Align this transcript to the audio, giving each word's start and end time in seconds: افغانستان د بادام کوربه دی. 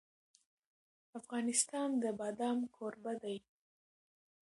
افغانستان 1.19 1.89
د 2.01 2.03
بادام 2.19 2.59
کوربه 2.75 3.13
دی. 3.23 3.37